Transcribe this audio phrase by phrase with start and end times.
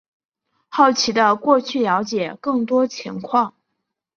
[0.67, 3.53] 好奇的过去了解更多情况